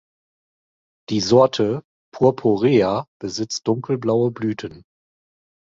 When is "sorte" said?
1.21-1.83